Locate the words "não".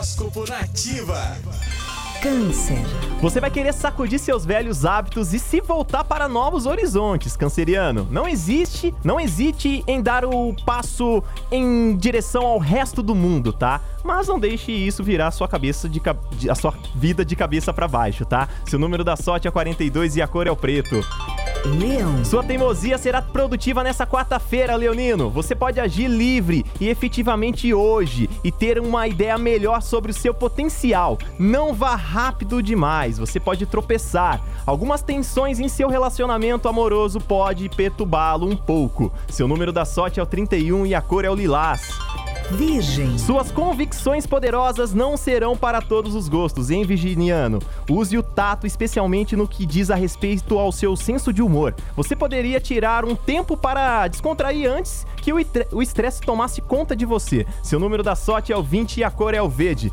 8.10-8.26, 9.04-9.20, 14.26-14.40, 31.38-31.74, 44.92-45.16